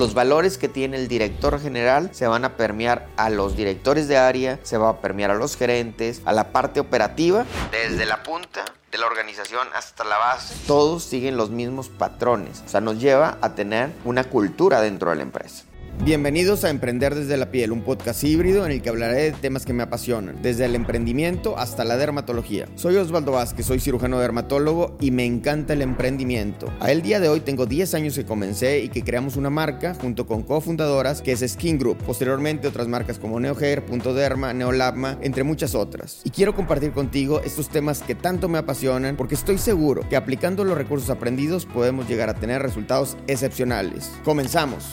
[0.00, 4.16] los valores que tiene el director general se van a permear a los directores de
[4.16, 8.64] área, se va a permear a los gerentes, a la parte operativa, desde la punta
[8.90, 12.62] de la organización hasta la base, todos siguen los mismos patrones.
[12.64, 15.64] O sea, nos lleva a tener una cultura dentro de la empresa.
[16.02, 19.66] Bienvenidos a Emprender desde la piel, un podcast híbrido en el que hablaré de temas
[19.66, 22.66] que me apasionan, desde el emprendimiento hasta la dermatología.
[22.74, 26.72] Soy Osvaldo Vázquez, soy cirujano dermatólogo y me encanta el emprendimiento.
[26.80, 29.94] A el día de hoy tengo 10 años que comencé y que creamos una marca
[29.94, 31.98] junto con cofundadoras que es Skin Group.
[31.98, 36.22] Posteriormente otras marcas como NeoHair, Punto Derma, Neolabma, entre muchas otras.
[36.24, 40.64] Y quiero compartir contigo estos temas que tanto me apasionan porque estoy seguro que aplicando
[40.64, 44.10] los recursos aprendidos podemos llegar a tener resultados excepcionales.
[44.24, 44.86] Comenzamos.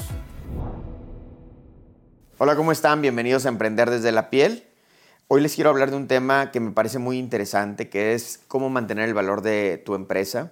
[2.40, 3.02] Hola, ¿cómo están?
[3.02, 4.64] Bienvenidos a Emprender desde la piel.
[5.28, 8.70] Hoy les quiero hablar de un tema que me parece muy interesante, que es cómo
[8.70, 10.52] mantener el valor de tu empresa.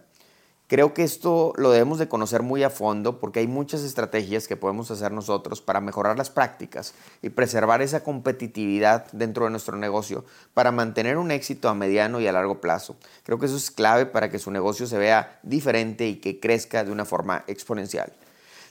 [0.66, 4.56] Creo que esto lo debemos de conocer muy a fondo porque hay muchas estrategias que
[4.56, 10.26] podemos hacer nosotros para mejorar las prácticas y preservar esa competitividad dentro de nuestro negocio
[10.56, 12.96] para mantener un éxito a mediano y a largo plazo.
[13.22, 16.84] Creo que eso es clave para que su negocio se vea diferente y que crezca
[16.84, 18.12] de una forma exponencial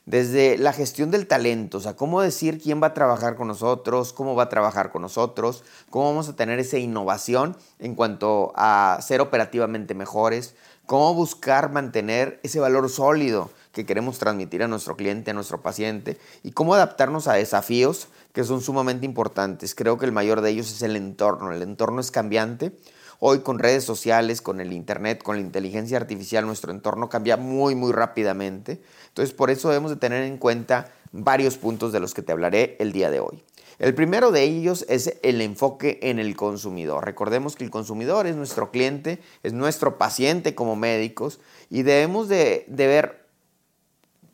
[0.07, 4.13] desde la gestión del talento, o sea, cómo decir quién va a trabajar con nosotros,
[4.13, 8.99] cómo va a trabajar con nosotros, cómo vamos a tener esa innovación en cuanto a
[9.01, 10.55] ser operativamente mejores,
[10.87, 16.19] cómo buscar mantener ese valor sólido que queremos transmitir a nuestro cliente, a nuestro paciente,
[16.43, 19.75] y cómo adaptarnos a desafíos que son sumamente importantes.
[19.75, 21.53] Creo que el mayor de ellos es el entorno.
[21.53, 22.77] El entorno es cambiante
[23.19, 27.75] Hoy con redes sociales, con el Internet, con la inteligencia artificial, nuestro entorno cambia muy,
[27.75, 28.83] muy rápidamente.
[29.09, 32.77] Entonces, por eso debemos de tener en cuenta varios puntos de los que te hablaré
[32.81, 33.45] el día de hoy.
[33.79, 37.05] El primero de ellos es el enfoque en el consumidor.
[37.05, 42.67] Recordemos que el consumidor es nuestro cliente, es nuestro paciente como médicos y debemos de,
[42.69, 43.27] ver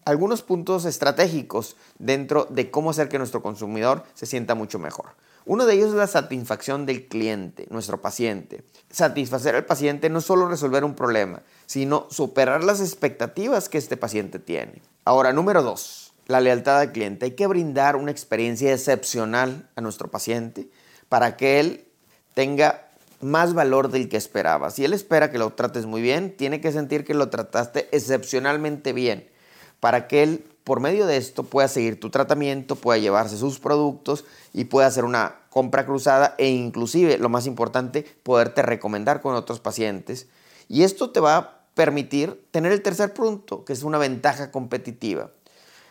[0.05, 5.15] algunos puntos estratégicos dentro de cómo hacer que nuestro consumidor se sienta mucho mejor.
[5.51, 8.63] Uno de ellos es la satisfacción del cliente, nuestro paciente.
[8.89, 14.39] Satisfacer al paciente no solo resolver un problema, sino superar las expectativas que este paciente
[14.39, 14.81] tiene.
[15.05, 17.25] Ahora, número dos, la lealtad al cliente.
[17.25, 20.69] Hay que brindar una experiencia excepcional a nuestro paciente
[21.09, 21.85] para que él
[22.35, 22.89] tenga
[23.21, 24.71] más valor del que esperaba.
[24.71, 28.93] Si él espera que lo trates muy bien, tiene que sentir que lo trataste excepcionalmente
[28.93, 29.29] bien
[29.81, 34.25] para que él por medio de esto pueda seguir tu tratamiento, pueda llevarse sus productos
[34.53, 39.61] y pueda hacer una compra cruzada e inclusive, lo más importante, poderte recomendar con otros
[39.61, 40.29] pacientes.
[40.69, 45.31] Y esto te va a permitir tener el tercer punto, que es una ventaja competitiva.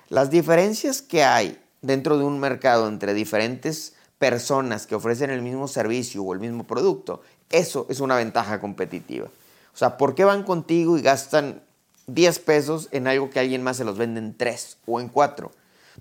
[0.08, 5.68] Las diferencias que hay dentro de un mercado entre diferentes personas que ofrecen el mismo
[5.68, 9.28] servicio o el mismo producto, eso es una ventaja competitiva.
[9.74, 11.62] O sea, ¿por qué van contigo y gastan
[12.08, 15.52] 10 pesos en algo que alguien más se los vende en 3 o en 4?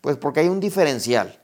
[0.00, 1.38] Pues porque hay un diferencial.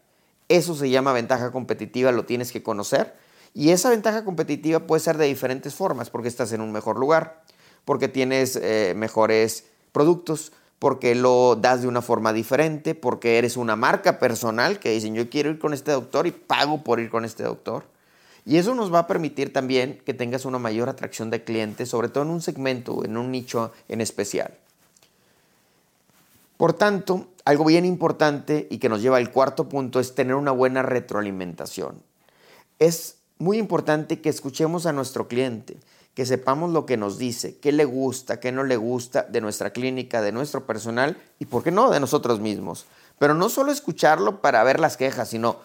[0.49, 3.15] Eso se llama ventaja competitiva, lo tienes que conocer.
[3.55, 7.43] Y esa ventaja competitiva puede ser de diferentes formas, porque estás en un mejor lugar,
[7.85, 13.77] porque tienes eh, mejores productos, porque lo das de una forma diferente, porque eres una
[13.77, 17.25] marca personal que dicen yo quiero ir con este doctor y pago por ir con
[17.25, 17.85] este doctor.
[18.45, 22.09] Y eso nos va a permitir también que tengas una mayor atracción de clientes, sobre
[22.09, 24.59] todo en un segmento, en un nicho en especial.
[26.59, 30.51] Por tanto, algo bien importante y que nos lleva al cuarto punto es tener una
[30.51, 32.03] buena retroalimentación.
[32.79, 35.77] Es muy importante que escuchemos a nuestro cliente,
[36.15, 39.71] que sepamos lo que nos dice, qué le gusta, qué no le gusta de nuestra
[39.71, 42.87] clínica, de nuestro personal y, ¿por qué no?, de nosotros mismos.
[43.19, 45.57] Pero no solo escucharlo para ver las quejas, sino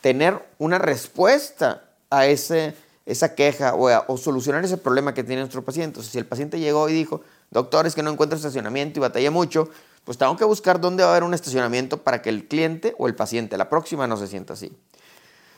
[0.00, 2.74] tener una respuesta a ese,
[3.06, 6.02] esa queja o, o solucionar ese problema que tiene nuestro paciente.
[6.02, 9.70] Si el paciente llegó y dijo, doctor, es que no encuentro estacionamiento y batalla mucho,
[10.04, 13.08] pues tengo que buscar dónde va a haber un estacionamiento para que el cliente o
[13.08, 14.72] el paciente, la próxima, no se sienta así.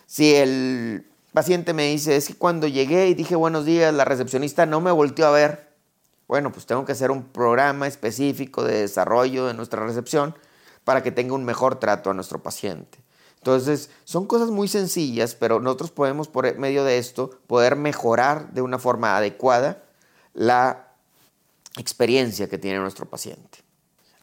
[0.06, 4.64] Si el paciente me dice, es que cuando llegué y dije buenos días, la recepcionista
[4.64, 5.68] no me volteó a ver,
[6.28, 10.34] bueno, pues tengo que hacer un programa específico de desarrollo de nuestra recepción
[10.84, 12.98] para que tenga un mejor trato a nuestro paciente.
[13.38, 18.62] Entonces, son cosas muy sencillas, pero nosotros podemos por medio de esto poder mejorar de
[18.62, 19.84] una forma adecuada
[20.34, 20.88] la
[21.76, 23.65] experiencia que tiene nuestro paciente.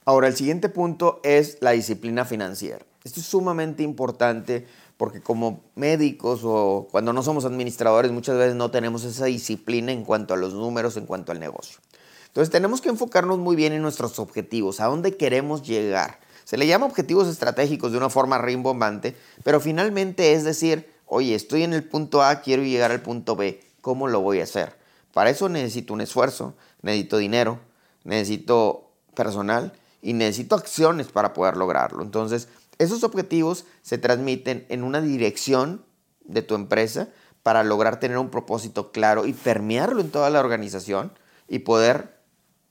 [0.06, 2.86] Ahora, el siguiente punto es la disciplina financiera.
[3.04, 4.66] Esto es sumamente importante
[4.98, 10.04] porque como médicos o cuando no somos administradores muchas veces no tenemos esa disciplina en
[10.04, 11.80] cuanto a los números, en cuanto al negocio.
[12.28, 16.20] Entonces tenemos que enfocarnos muy bien en nuestros objetivos, a dónde queremos llegar.
[16.46, 21.64] Se le llama objetivos estratégicos de una forma rimbombante, pero finalmente es decir, oye, estoy
[21.64, 24.76] en el punto A, quiero llegar al punto B, ¿cómo lo voy a hacer?
[25.14, 27.60] Para eso necesito un esfuerzo, necesito dinero,
[28.04, 29.74] necesito personal
[30.04, 32.04] y necesito acciones para poder lograrlo.
[32.04, 35.84] Entonces, esos objetivos se transmiten en una dirección
[36.26, 37.08] de tu empresa
[37.42, 41.14] para lograr tener un propósito claro y permearlo en toda la organización
[41.48, 42.20] y poder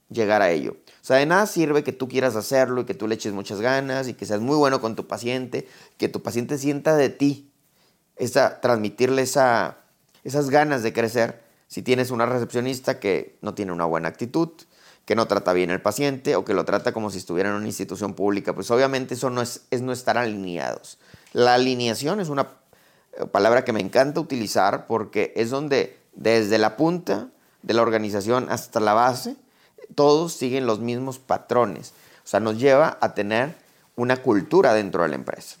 [0.09, 0.77] llegar a ello.
[1.01, 3.59] O sea, de nada sirve que tú quieras hacerlo y que tú le eches muchas
[3.59, 7.51] ganas y que seas muy bueno con tu paciente, que tu paciente sienta de ti,
[8.15, 9.77] esa, transmitirle esa,
[10.23, 14.49] esas ganas de crecer si tienes una recepcionista que no tiene una buena actitud,
[15.05, 17.67] que no trata bien al paciente o que lo trata como si estuviera en una
[17.67, 20.97] institución pública, pues obviamente eso no es, es no estar alineados.
[21.33, 22.47] La alineación es una
[23.31, 27.29] palabra que me encanta utilizar porque es donde desde la punta
[27.61, 29.35] de la organización hasta la base,
[29.95, 31.93] todos siguen los mismos patrones.
[32.23, 33.55] O sea, nos lleva a tener
[33.95, 35.57] una cultura dentro de la empresa.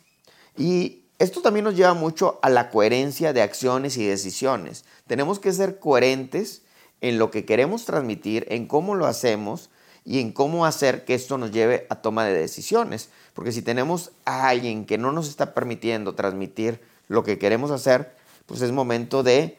[0.57, 4.85] Y esto también nos lleva mucho a la coherencia de acciones y decisiones.
[5.07, 6.63] Tenemos que ser coherentes
[7.03, 9.69] en lo que queremos transmitir, en cómo lo hacemos
[10.05, 13.09] y en cómo hacer que esto nos lleve a toma de decisiones.
[13.33, 16.79] Porque si tenemos a alguien que no nos está permitiendo transmitir
[17.09, 18.15] lo que queremos hacer,
[18.45, 19.57] pues es momento de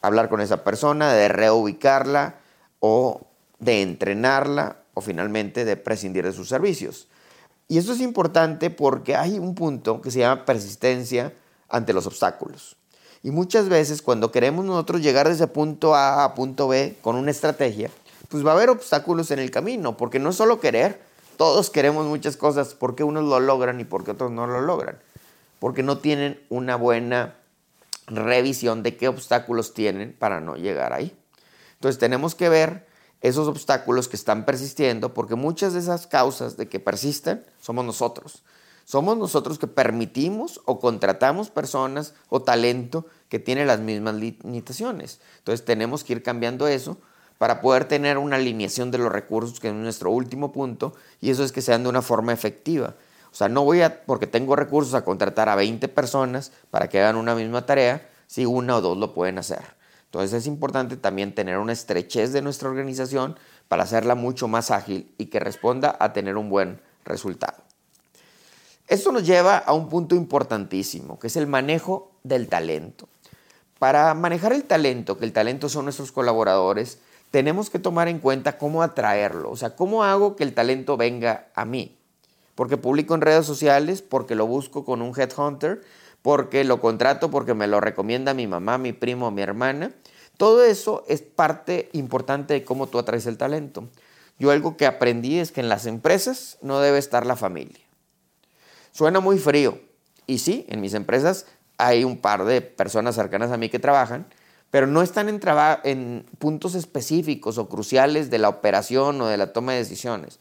[0.00, 2.36] hablar con esa persona, de reubicarla
[2.78, 3.26] o
[3.58, 7.08] de entrenarla o finalmente de prescindir de sus servicios.
[7.66, 11.32] Y esto es importante porque hay un punto que se llama persistencia
[11.68, 12.76] ante los obstáculos.
[13.22, 17.30] Y muchas veces cuando queremos nosotros llegar desde punto A a punto B con una
[17.30, 17.90] estrategia,
[18.28, 21.00] pues va a haber obstáculos en el camino, porque no es solo querer,
[21.36, 24.98] todos queremos muchas cosas, porque unos lo logran y porque otros no lo logran,
[25.58, 27.34] porque no tienen una buena
[28.06, 31.16] revisión de qué obstáculos tienen para no llegar ahí.
[31.74, 32.86] Entonces tenemos que ver
[33.20, 38.42] esos obstáculos que están persistiendo, porque muchas de esas causas de que persisten somos nosotros.
[38.86, 45.18] Somos nosotros que permitimos o contratamos personas o talento que tiene las mismas limitaciones.
[45.38, 46.96] Entonces tenemos que ir cambiando eso
[47.36, 51.42] para poder tener una alineación de los recursos, que es nuestro último punto, y eso
[51.42, 52.94] es que sean de una forma efectiva.
[53.32, 57.00] O sea, no voy a, porque tengo recursos, a contratar a 20 personas para que
[57.00, 59.64] hagan una misma tarea, si una o dos lo pueden hacer.
[60.04, 63.36] Entonces es importante también tener una estrechez de nuestra organización
[63.66, 67.65] para hacerla mucho más ágil y que responda a tener un buen resultado.
[68.88, 73.08] Esto nos lleva a un punto importantísimo, que es el manejo del talento.
[73.80, 76.98] Para manejar el talento, que el talento son nuestros colaboradores,
[77.32, 81.48] tenemos que tomar en cuenta cómo atraerlo, o sea, cómo hago que el talento venga
[81.56, 81.96] a mí.
[82.54, 85.82] Porque publico en redes sociales, porque lo busco con un headhunter,
[86.22, 89.90] porque lo contrato, porque me lo recomienda mi mamá, mi primo, mi hermana.
[90.36, 93.88] Todo eso es parte importante de cómo tú atraes el talento.
[94.38, 97.85] Yo algo que aprendí es que en las empresas no debe estar la familia.
[98.96, 99.78] Suena muy frío.
[100.26, 101.44] Y sí, en mis empresas
[101.76, 104.26] hay un par de personas cercanas a mí que trabajan,
[104.70, 109.72] pero no están en, puntos específicos o cruciales de la operación o de la toma
[109.72, 110.38] de decisiones.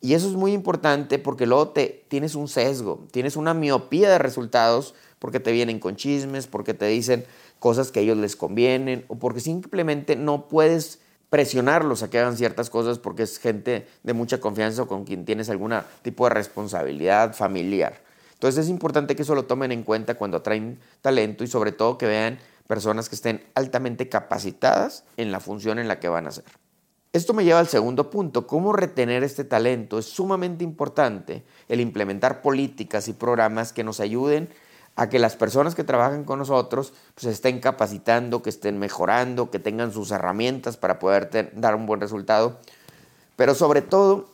[0.00, 4.18] Y eso es muy importante porque luego te, tienes un sesgo, tienes una miopía de
[4.18, 7.24] resultados porque te vienen con chismes, porque te dicen
[7.60, 10.98] cosas que a ellos les convienen o porque simplemente no puedes
[11.32, 15.24] presionarlos a que hagan ciertas cosas porque es gente de mucha confianza o con quien
[15.24, 18.02] tienes algún tipo de responsabilidad familiar.
[18.34, 21.96] Entonces es importante que eso lo tomen en cuenta cuando atraen talento y sobre todo
[21.96, 26.28] que vean personas que estén altamente capacitadas en la función en la que van a
[26.28, 26.44] hacer.
[27.14, 29.98] Esto me lleva al segundo punto, cómo retener este talento.
[29.98, 34.50] Es sumamente importante el implementar políticas y programas que nos ayuden
[34.94, 39.58] a que las personas que trabajan con nosotros pues, estén capacitando, que estén mejorando, que
[39.58, 42.58] tengan sus herramientas para poder dar un buen resultado.
[43.36, 44.28] Pero sobre todo,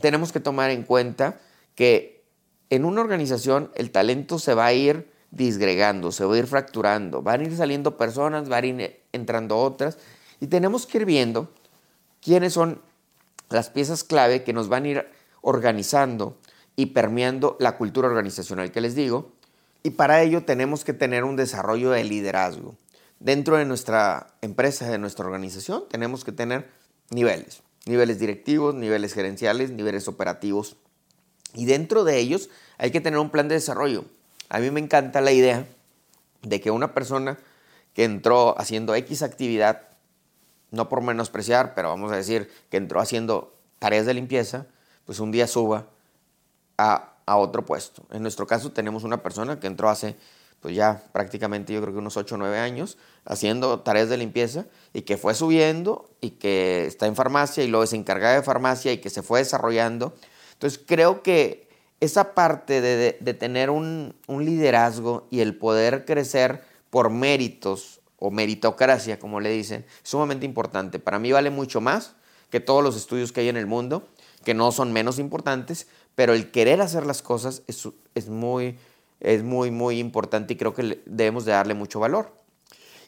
[0.00, 1.38] tenemos que tomar en cuenta
[1.74, 2.24] que
[2.70, 7.22] en una organización el talento se va a ir disgregando, se va a ir fracturando,
[7.22, 9.98] van a ir saliendo personas, van a ir entrando otras
[10.40, 11.50] y tenemos que ir viendo
[12.20, 12.80] quiénes son
[13.50, 15.06] las piezas clave que nos van a ir
[15.42, 16.38] organizando
[16.76, 19.32] y permeando la cultura organizacional que les digo.
[19.82, 22.76] Y para ello tenemos que tener un desarrollo de liderazgo.
[23.18, 26.70] Dentro de nuestra empresa, de nuestra organización, tenemos que tener
[27.10, 27.62] niveles.
[27.86, 30.76] Niveles directivos, niveles gerenciales, niveles operativos.
[31.54, 34.04] Y dentro de ellos hay que tener un plan de desarrollo.
[34.48, 35.66] A mí me encanta la idea
[36.42, 37.38] de que una persona
[37.94, 39.88] que entró haciendo X actividad
[40.70, 44.66] no por menospreciar, pero vamos a decir que entró haciendo tareas de limpieza,
[45.04, 45.88] pues un día suba
[46.78, 48.02] a, a otro puesto.
[48.10, 50.16] En nuestro caso tenemos una persona que entró hace
[50.60, 54.66] pues ya prácticamente yo creo que unos 8 o 9 años haciendo tareas de limpieza
[54.92, 58.92] y que fue subiendo y que está en farmacia y luego es encargada de farmacia
[58.92, 60.12] y que se fue desarrollando.
[60.54, 61.68] Entonces creo que
[62.00, 69.20] esa parte de, tener un, un, liderazgo y el poder crecer por méritos o meritocracia,
[69.20, 70.98] como le dicen, sumamente importante.
[70.98, 72.16] Para mí vale mucho más
[72.50, 74.08] que todos los estudios que hay en el mundo
[74.44, 75.86] que no son menos importantes,
[76.20, 78.78] pero el querer hacer las cosas es, es muy,
[79.20, 82.34] es muy, muy importante y creo que debemos de darle mucho valor.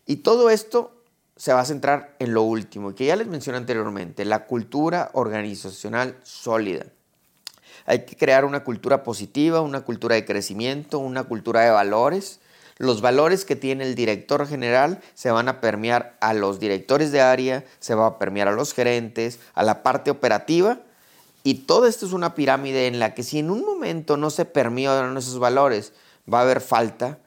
[0.07, 0.97] Y todo esto
[1.37, 6.17] se va a centrar en lo último, que ya les mencioné anteriormente, la cultura organizacional
[6.23, 6.87] sólida.
[7.85, 12.41] Hay que crear una cultura positiva, una cultura de crecimiento, una cultura de valores.
[12.79, 17.21] Los valores que tiene el director general se van a permear a los directores de
[17.21, 20.81] área, se va a permear a los gerentes, a la parte operativa.
[21.43, 24.45] Y todo esto es una pirámide en la que si en un momento no se
[24.45, 25.93] permean esos valores,
[26.33, 27.19] va a haber falta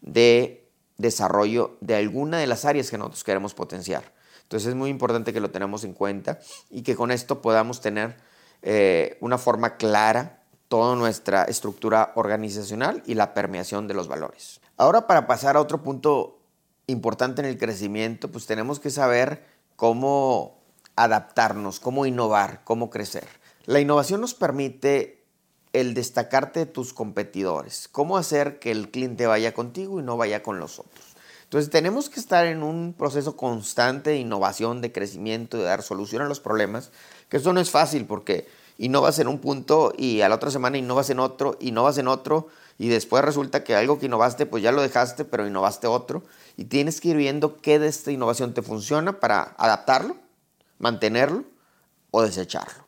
[0.00, 4.12] de desarrollo de alguna de las áreas que nosotros queremos potenciar.
[4.42, 6.38] Entonces es muy importante que lo tenemos en cuenta
[6.70, 8.16] y que con esto podamos tener
[8.60, 14.60] eh, una forma clara toda nuestra estructura organizacional y la permeación de los valores.
[14.76, 16.38] Ahora para pasar a otro punto
[16.86, 19.44] importante en el crecimiento, pues tenemos que saber
[19.76, 20.62] cómo
[20.96, 23.26] adaptarnos, cómo innovar, cómo crecer.
[23.64, 25.24] La innovación nos permite
[25.72, 30.42] el destacarte de tus competidores, cómo hacer que el cliente vaya contigo y no vaya
[30.42, 31.04] con los otros.
[31.44, 36.22] Entonces tenemos que estar en un proceso constante de innovación, de crecimiento, de dar solución
[36.22, 36.90] a los problemas,
[37.28, 40.76] que eso no es fácil porque innovas en un punto y a la otra semana
[40.76, 44.72] innovas en otro, innovas en otro y después resulta que algo que innovaste pues ya
[44.72, 46.24] lo dejaste, pero innovaste otro
[46.56, 50.16] y tienes que ir viendo qué de esta innovación te funciona para adaptarlo,
[50.78, 51.44] mantenerlo
[52.10, 52.81] o desecharlo.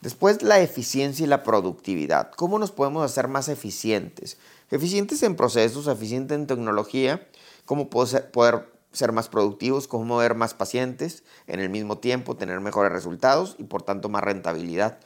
[0.00, 2.30] Después, la eficiencia y la productividad.
[2.32, 4.38] ¿Cómo nos podemos hacer más eficientes?
[4.70, 7.26] Eficientes en procesos, eficientes en tecnología,
[7.66, 12.92] cómo poder ser más productivos, cómo mover más pacientes en el mismo tiempo, tener mejores
[12.92, 14.98] resultados y por tanto más rentabilidad.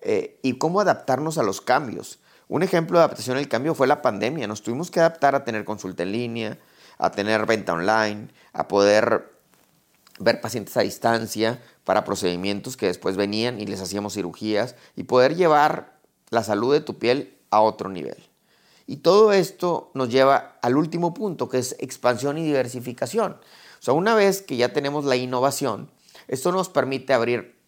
[0.00, 2.18] Eh, y cómo adaptarnos a los cambios.
[2.48, 4.46] Un ejemplo de adaptación al cambio fue la pandemia.
[4.46, 6.58] Nos tuvimos que adaptar a tener consulta en línea,
[6.98, 9.32] a tener venta online, a poder
[10.18, 15.36] ver pacientes a distancia para procedimientos que después venían y les hacíamos cirugías y poder
[15.36, 15.98] llevar
[16.30, 18.16] la salud de tu piel a otro nivel.
[18.86, 23.32] Y todo esto nos lleva al último punto, que es expansión y diversificación.
[23.32, 25.90] O sea, una vez que ya tenemos la innovación,
[26.28, 27.58] esto nos permite abrir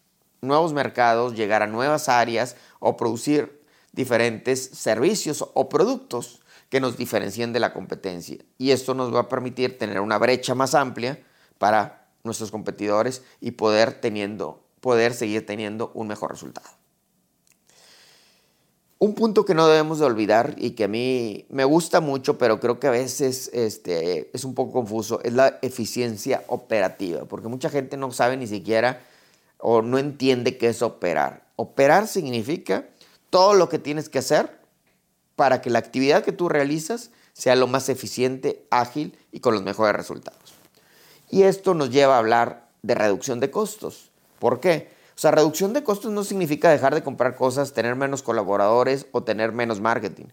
[0.41, 7.53] nuevos mercados, llegar a nuevas áreas o producir diferentes servicios o productos que nos diferencien
[7.53, 8.37] de la competencia.
[8.57, 11.23] Y esto nos va a permitir tener una brecha más amplia
[11.57, 16.67] para nuestros competidores y poder, teniendo, poder seguir teniendo un mejor resultado.
[18.97, 22.59] Un punto que no debemos de olvidar y que a mí me gusta mucho, pero
[22.59, 27.69] creo que a veces este, es un poco confuso, es la eficiencia operativa, porque mucha
[27.69, 29.01] gente no sabe ni siquiera
[29.59, 31.45] o no entiende qué es operar.
[31.55, 32.87] Operar significa
[33.29, 34.59] todo lo que tienes que hacer
[35.35, 39.61] para que la actividad que tú realizas sea lo más eficiente, ágil y con los
[39.61, 40.54] mejores resultados.
[41.29, 44.11] Y esto nos lleva a hablar de reducción de costos.
[44.39, 44.93] ¿Por qué?
[45.15, 49.23] O sea, reducción de costos no significa dejar de comprar cosas, tener menos colaboradores o
[49.23, 50.25] tener menos marketing.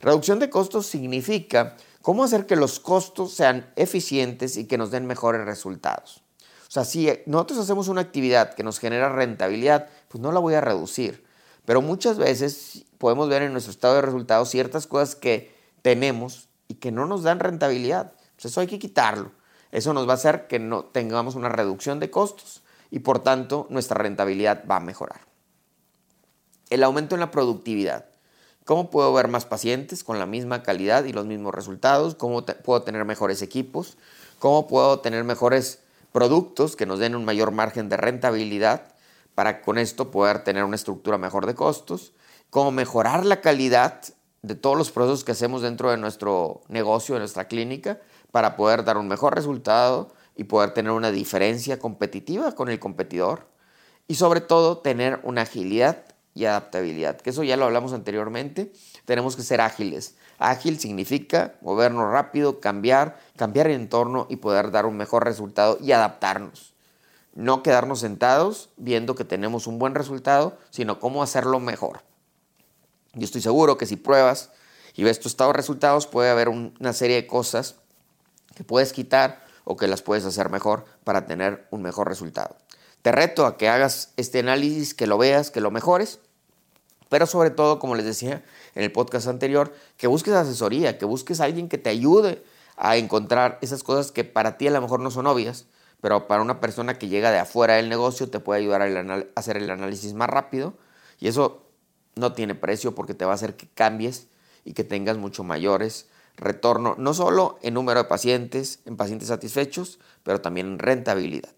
[0.00, 5.06] Reducción de costos significa cómo hacer que los costos sean eficientes y que nos den
[5.06, 6.22] mejores resultados.
[6.70, 10.54] O sea, si nosotros hacemos una actividad que nos genera rentabilidad, pues no la voy
[10.54, 11.24] a reducir.
[11.66, 16.74] Pero muchas veces podemos ver en nuestro estado de resultados ciertas cosas que tenemos y
[16.74, 18.12] que no nos dan rentabilidad.
[18.36, 19.32] Pues eso hay que quitarlo.
[19.72, 23.66] Eso nos va a hacer que no tengamos una reducción de costos y por tanto
[23.70, 25.20] nuestra rentabilidad va a mejorar.
[26.70, 28.06] El aumento en la productividad.
[28.64, 32.14] ¿Cómo puedo ver más pacientes con la misma calidad y los mismos resultados?
[32.14, 33.96] ¿Cómo puedo tener mejores equipos?
[34.38, 35.80] ¿Cómo puedo tener mejores
[36.12, 38.92] productos que nos den un mayor margen de rentabilidad
[39.34, 42.12] para con esto poder tener una estructura mejor de costos?
[42.50, 44.02] ¿Cómo mejorar la calidad
[44.42, 47.98] de todos los procesos que hacemos dentro de nuestro negocio, de nuestra clínica?
[48.32, 53.46] Para poder dar un mejor resultado y poder tener una diferencia competitiva con el competidor
[54.08, 58.72] y sobre todo tener una agilidad y adaptabilidad, que eso ya lo hablamos anteriormente,
[59.04, 60.14] tenemos que ser ágiles.
[60.38, 65.92] Ágil significa movernos rápido, cambiar, cambiar el entorno y poder dar un mejor resultado y
[65.92, 66.72] adaptarnos.
[67.34, 72.02] No quedarnos sentados viendo que tenemos un buen resultado, sino cómo hacerlo mejor.
[73.14, 74.50] Yo estoy seguro que si pruebas
[74.94, 77.76] y ves tu estado de resultados, puede haber una serie de cosas
[78.60, 82.56] que puedes quitar o que las puedes hacer mejor para tener un mejor resultado.
[83.00, 86.18] Te reto a que hagas este análisis, que lo veas, que lo mejores,
[87.08, 91.40] pero sobre todo, como les decía en el podcast anterior, que busques asesoría, que busques
[91.40, 92.44] a alguien que te ayude
[92.76, 95.64] a encontrar esas cosas que para ti a lo mejor no son obvias,
[96.02, 99.56] pero para una persona que llega de afuera del negocio te puede ayudar a hacer
[99.56, 100.74] el análisis más rápido
[101.18, 101.64] y eso
[102.14, 104.26] no tiene precio porque te va a hacer que cambies
[104.66, 109.98] y que tengas mucho mayores retorno no solo en número de pacientes, en pacientes satisfechos,
[110.22, 111.50] pero también en rentabilidad.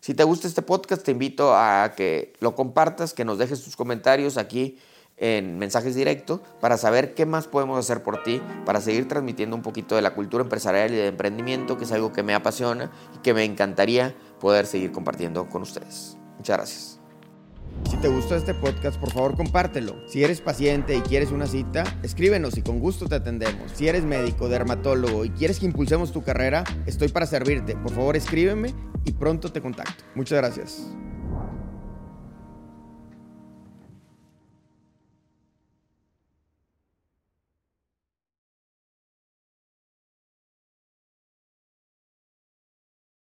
[0.00, 3.76] Si te gusta este podcast, te invito a que lo compartas, que nos dejes tus
[3.76, 4.78] comentarios aquí
[5.18, 9.62] en mensajes directos para saber qué más podemos hacer por ti, para seguir transmitiendo un
[9.62, 13.18] poquito de la cultura empresarial y de emprendimiento, que es algo que me apasiona y
[13.18, 16.16] que me encantaría poder seguir compartiendo con ustedes.
[16.38, 16.99] Muchas gracias.
[17.90, 19.96] Si te gustó este podcast, por favor compártelo.
[20.06, 23.72] Si eres paciente y quieres una cita, escríbenos y con gusto te atendemos.
[23.74, 27.76] Si eres médico, dermatólogo y quieres que impulsemos tu carrera, estoy para servirte.
[27.76, 28.74] Por favor escríbeme
[29.04, 30.04] y pronto te contacto.
[30.14, 30.86] Muchas gracias.